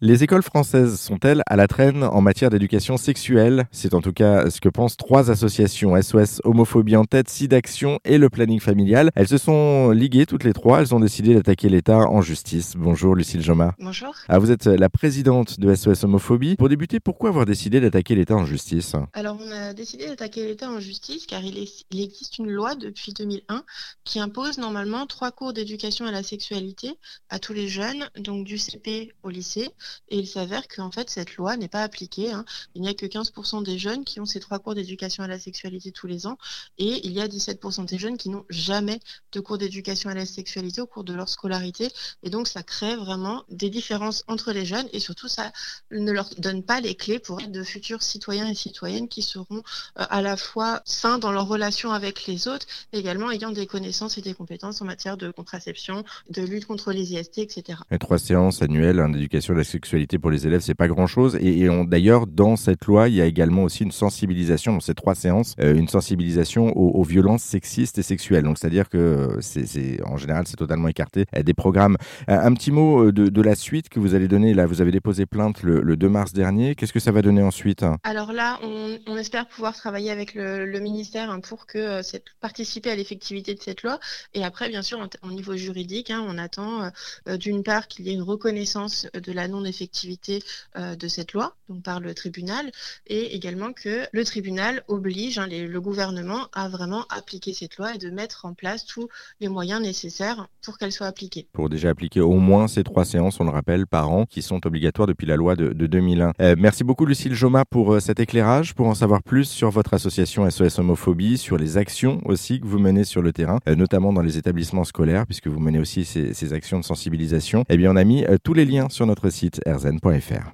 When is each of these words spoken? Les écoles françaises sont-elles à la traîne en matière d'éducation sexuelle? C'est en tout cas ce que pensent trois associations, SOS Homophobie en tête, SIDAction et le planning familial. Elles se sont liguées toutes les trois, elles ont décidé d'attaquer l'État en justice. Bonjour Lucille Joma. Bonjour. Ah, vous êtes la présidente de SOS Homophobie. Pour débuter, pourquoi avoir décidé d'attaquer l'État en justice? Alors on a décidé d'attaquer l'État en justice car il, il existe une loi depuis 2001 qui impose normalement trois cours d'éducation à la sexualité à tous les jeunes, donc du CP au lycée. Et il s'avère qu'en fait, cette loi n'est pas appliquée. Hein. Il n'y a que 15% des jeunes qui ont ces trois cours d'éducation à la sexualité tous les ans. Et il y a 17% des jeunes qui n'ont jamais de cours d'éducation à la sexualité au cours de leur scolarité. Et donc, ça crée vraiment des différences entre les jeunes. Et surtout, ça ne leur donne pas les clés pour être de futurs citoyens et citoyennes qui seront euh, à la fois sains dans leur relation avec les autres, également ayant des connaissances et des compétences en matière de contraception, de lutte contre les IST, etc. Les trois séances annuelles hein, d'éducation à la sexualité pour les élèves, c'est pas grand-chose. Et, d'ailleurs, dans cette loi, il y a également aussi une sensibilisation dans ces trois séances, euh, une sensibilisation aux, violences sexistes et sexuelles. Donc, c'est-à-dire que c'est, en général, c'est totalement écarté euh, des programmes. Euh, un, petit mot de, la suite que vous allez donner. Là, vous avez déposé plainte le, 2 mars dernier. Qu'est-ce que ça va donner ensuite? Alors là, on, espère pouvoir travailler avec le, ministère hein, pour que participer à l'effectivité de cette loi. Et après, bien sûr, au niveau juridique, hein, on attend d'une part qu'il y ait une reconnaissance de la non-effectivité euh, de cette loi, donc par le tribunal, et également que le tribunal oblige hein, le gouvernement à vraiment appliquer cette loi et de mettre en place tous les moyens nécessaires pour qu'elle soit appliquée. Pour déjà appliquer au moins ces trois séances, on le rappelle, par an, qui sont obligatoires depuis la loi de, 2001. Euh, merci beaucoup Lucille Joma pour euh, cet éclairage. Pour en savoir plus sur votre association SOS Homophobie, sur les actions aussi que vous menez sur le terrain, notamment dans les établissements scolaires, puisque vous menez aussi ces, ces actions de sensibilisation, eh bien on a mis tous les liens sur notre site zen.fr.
Les 0.00 0.22
écoles 0.22 0.44
françaises 0.44 1.00
sont-elles 1.00 1.42
à 1.48 1.56
la 1.56 1.66
traîne 1.66 2.04
en 2.04 2.20
matière 2.20 2.50
d'éducation 2.50 2.96
sexuelle? 2.96 3.66
C'est 3.72 3.94
en 3.94 4.00
tout 4.00 4.12
cas 4.12 4.48
ce 4.48 4.60
que 4.60 4.68
pensent 4.68 4.96
trois 4.96 5.28
associations, 5.28 6.00
SOS 6.00 6.40
Homophobie 6.44 6.94
en 6.94 7.04
tête, 7.04 7.28
SIDAction 7.28 7.98
et 8.04 8.16
le 8.16 8.30
planning 8.30 8.60
familial. 8.60 9.10
Elles 9.16 9.26
se 9.26 9.38
sont 9.38 9.90
liguées 9.90 10.24
toutes 10.24 10.44
les 10.44 10.52
trois, 10.52 10.82
elles 10.82 10.94
ont 10.94 11.00
décidé 11.00 11.34
d'attaquer 11.34 11.68
l'État 11.68 11.98
en 11.98 12.22
justice. 12.22 12.74
Bonjour 12.76 13.16
Lucille 13.16 13.42
Joma. 13.42 13.74
Bonjour. 13.80 14.14
Ah, 14.28 14.38
vous 14.38 14.52
êtes 14.52 14.66
la 14.66 14.88
présidente 14.88 15.58
de 15.58 15.74
SOS 15.74 16.04
Homophobie. 16.04 16.54
Pour 16.54 16.68
débuter, 16.68 17.00
pourquoi 17.00 17.30
avoir 17.30 17.44
décidé 17.44 17.80
d'attaquer 17.80 18.14
l'État 18.14 18.36
en 18.36 18.46
justice? 18.46 18.94
Alors 19.14 19.36
on 19.44 19.50
a 19.50 19.74
décidé 19.74 20.06
d'attaquer 20.06 20.46
l'État 20.46 20.70
en 20.70 20.78
justice 20.78 21.26
car 21.26 21.42
il, 21.42 21.68
il 21.90 22.00
existe 22.00 22.38
une 22.38 22.52
loi 22.52 22.76
depuis 22.76 23.14
2001 23.14 23.64
qui 24.04 24.20
impose 24.20 24.58
normalement 24.58 25.06
trois 25.06 25.32
cours 25.32 25.52
d'éducation 25.52 26.06
à 26.06 26.12
la 26.12 26.22
sexualité 26.22 26.92
à 27.30 27.40
tous 27.40 27.52
les 27.52 27.66
jeunes, 27.66 28.08
donc 28.20 28.44
du 28.44 28.58
CP 28.58 29.12
au 29.24 29.30
lycée. 29.30 29.70
Et 30.08 30.18
il 30.18 30.26
s'avère 30.26 30.68
qu'en 30.68 30.90
fait, 30.90 31.10
cette 31.10 31.36
loi 31.36 31.56
n'est 31.56 31.68
pas 31.68 31.82
appliquée. 31.82 32.32
Hein. 32.32 32.44
Il 32.74 32.82
n'y 32.82 32.88
a 32.88 32.94
que 32.94 33.06
15% 33.06 33.62
des 33.62 33.78
jeunes 33.78 34.04
qui 34.04 34.20
ont 34.20 34.26
ces 34.26 34.40
trois 34.40 34.58
cours 34.58 34.74
d'éducation 34.74 35.24
à 35.24 35.28
la 35.28 35.38
sexualité 35.38 35.92
tous 35.92 36.06
les 36.06 36.26
ans. 36.26 36.38
Et 36.78 37.06
il 37.06 37.12
y 37.12 37.20
a 37.20 37.28
17% 37.28 37.86
des 37.86 37.98
jeunes 37.98 38.16
qui 38.16 38.28
n'ont 38.28 38.44
jamais 38.50 39.00
de 39.32 39.40
cours 39.40 39.58
d'éducation 39.58 40.10
à 40.10 40.14
la 40.14 40.26
sexualité 40.26 40.80
au 40.80 40.86
cours 40.86 41.04
de 41.04 41.14
leur 41.14 41.28
scolarité. 41.28 41.88
Et 42.22 42.30
donc, 42.30 42.48
ça 42.48 42.62
crée 42.62 42.96
vraiment 42.96 43.44
des 43.48 43.70
différences 43.70 44.24
entre 44.28 44.52
les 44.52 44.64
jeunes. 44.64 44.88
Et 44.92 45.00
surtout, 45.00 45.28
ça 45.28 45.52
ne 45.90 46.12
leur 46.12 46.28
donne 46.38 46.62
pas 46.62 46.80
les 46.80 46.94
clés 46.94 47.18
pour 47.18 47.40
être 47.40 47.52
de 47.52 47.62
futurs 47.62 48.02
citoyens 48.02 48.48
et 48.48 48.54
citoyennes 48.54 49.08
qui 49.08 49.22
seront 49.22 49.62
euh, 49.98 50.04
à 50.10 50.22
la 50.22 50.36
fois 50.36 50.82
sains 50.84 51.18
dans 51.18 51.32
leur 51.32 51.48
relation 51.48 51.92
avec 51.92 52.26
les 52.26 52.48
autres, 52.48 52.66
également 52.92 53.30
ayant 53.30 53.50
des 53.50 53.66
connaissances 53.66 54.18
et 54.18 54.22
des 54.22 54.34
compétences 54.34 54.82
en 54.82 54.84
matière 54.84 55.16
de 55.16 55.30
contraception, 55.30 56.04
de 56.30 56.42
lutte 56.42 56.66
contre 56.66 56.92
les 56.92 57.14
IST, 57.14 57.38
etc. 57.38 57.78
Les 57.90 57.98
trois 57.98 58.18
séances 58.18 58.62
annuelles 58.62 59.00
hein, 59.00 59.08
d'éducation 59.08 59.54
à 59.54 59.58
la 59.58 59.64
sexualité 59.64 59.77
pour 60.20 60.30
les 60.30 60.46
élèves, 60.46 60.60
c'est 60.60 60.74
pas 60.74 60.88
grand-chose. 60.88 61.36
Et, 61.40 61.68
d'ailleurs, 61.86 62.26
dans 62.26 62.56
cette 62.56 62.86
loi, 62.86 63.08
il 63.08 63.14
y 63.14 63.20
a 63.20 63.26
également 63.26 63.64
aussi 63.64 63.84
une 63.84 63.92
sensibilisation 63.92 64.72
dans 64.72 64.80
ces 64.80 64.94
trois 64.94 65.14
séances, 65.14 65.54
euh, 65.60 65.74
une 65.74 65.88
sensibilisation 65.88 66.76
aux, 66.76 67.02
violences 67.02 67.42
sexistes 67.42 67.98
et 67.98 68.02
sexuelles. 68.02 68.44
Donc, 68.44 68.58
c'est-à-dire 68.58 68.88
que 68.88 69.38
c'est, 69.40 70.02
en 70.04 70.16
général, 70.16 70.46
c'est 70.46 70.56
totalement 70.56 70.88
écarté 70.88 71.24
euh, 71.36 71.42
des 71.42 71.54
programmes. 71.54 71.96
Euh, 72.28 72.38
un, 72.38 72.52
petit 72.54 72.70
mot 72.70 73.10
de, 73.12 73.42
la 73.42 73.54
suite 73.54 73.88
que 73.88 74.00
vous 74.00 74.14
allez 74.14 74.28
donner. 74.28 74.52
Là, 74.54 74.66
vous 74.66 74.80
avez 74.80 74.90
déposé 74.90 75.26
plainte 75.26 75.62
le, 75.62 75.96
2 75.96 76.08
mars 76.08 76.32
dernier. 76.32 76.74
Qu'est-ce 76.74 76.92
que 76.92 77.00
ça 77.00 77.12
va 77.12 77.22
donner 77.22 77.42
ensuite? 77.42 77.84
Alors 78.02 78.32
là, 78.32 78.58
on, 78.62 79.16
espère 79.16 79.46
pouvoir 79.46 79.74
travailler 79.74 80.10
avec 80.10 80.34
le, 80.34 80.78
ministère 80.78 81.30
hein, 81.30 81.40
pour 81.40 81.66
que 81.66 82.00
participer 82.40 82.90
à 82.90 82.96
l'effectivité 82.96 83.54
de 83.54 83.60
cette 83.60 83.82
loi. 83.82 83.98
Et 84.34 84.44
après, 84.44 84.68
bien 84.68 84.82
sûr, 84.82 85.06
au 85.22 85.30
niveau 85.30 85.56
juridique, 85.56 86.10
hein, 86.10 86.24
on 86.28 86.38
attend 86.38 86.90
d'une 87.38 87.62
part 87.62 87.88
qu'il 87.88 88.06
y 88.06 88.10
ait 88.10 88.14
une 88.14 88.22
reconnaissance 88.22 89.06
de 89.14 89.32
la 89.32 89.48
non-effectivité 89.68 90.42
euh, 90.76 90.96
de 90.96 91.08
cette 91.08 91.32
loi, 91.32 91.54
donc 91.68 91.82
par 91.82 92.00
le 92.00 92.14
tribunal, 92.14 92.70
et 93.06 93.34
également 93.34 93.72
que 93.72 94.06
le 94.12 94.24
tribunal 94.24 94.82
oblige 94.88 95.38
hein, 95.38 95.46
le 95.48 95.80
gouvernement 95.80 96.48
à 96.52 96.68
vraiment 96.68 97.04
appliquer 97.10 97.52
cette 97.52 97.76
loi 97.76 97.94
et 97.94 97.98
de 97.98 98.10
mettre 98.10 98.46
en 98.46 98.54
place 98.54 98.86
tous 98.86 99.08
les 99.40 99.48
moyens 99.48 99.80
nécessaires 99.80 100.48
pour 100.64 100.78
qu'elle 100.78 100.92
soit 100.92 101.06
appliquée. 101.06 101.46
Pour 101.52 101.68
déjà 101.68 101.90
appliquer 101.90 102.20
au 102.20 102.34
moins 102.34 102.68
ces 102.68 102.84
trois 102.84 103.04
séances, 103.04 103.40
on 103.40 103.44
le 103.44 103.50
rappelle, 103.50 103.86
par 103.86 104.10
an, 104.10 104.26
qui 104.26 104.42
sont 104.42 104.66
obligatoires 104.66 105.06
depuis 105.06 105.26
la 105.26 105.36
loi 105.36 105.56
de, 105.56 105.72
2001. 105.72 106.32
Euh, 106.40 106.54
merci 106.58 106.84
beaucoup 106.84 107.06
Lucille 107.06 107.34
Joma 107.34 107.64
pour 107.64 107.94
euh, 107.94 108.00
cet 108.00 108.20
éclairage. 108.20 108.74
Pour 108.74 108.86
en 108.86 108.94
savoir 108.94 109.22
plus 109.22 109.44
sur 109.44 109.70
votre 109.70 109.94
association 109.94 110.48
SOS 110.48 110.78
Homophobie, 110.78 111.38
sur 111.38 111.56
les 111.56 111.76
actions 111.76 112.20
aussi 112.24 112.60
que 112.60 112.66
vous 112.66 112.78
menez 112.78 113.04
sur 113.04 113.22
le 113.22 113.32
terrain, 113.32 113.58
notamment 113.66 114.12
dans 114.12 114.22
les 114.22 114.38
établissements 114.38 114.84
scolaires, 114.84 115.26
puisque 115.26 115.48
vous 115.48 115.60
menez 115.60 115.78
aussi 115.78 116.04
ces, 116.04 116.34
ces 116.34 116.52
actions 116.52 116.78
de 116.78 116.84
sensibilisation, 116.84 117.64
eh 117.68 117.76
bien 117.76 117.92
on 117.92 117.96
a 117.96 118.04
mis 118.04 118.24
tous 118.42 118.54
les 118.54 118.64
liens 118.64 118.88
sur 118.88 119.06
notre 119.06 119.30
site 119.30 119.57
zen.fr. 119.78 120.46